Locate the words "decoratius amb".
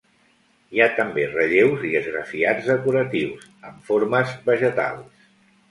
2.73-3.87